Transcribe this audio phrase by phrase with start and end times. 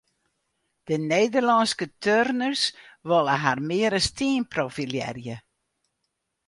[0.87, 2.63] De Nederlânske turners
[3.09, 5.35] wolle har mear as team profilearje.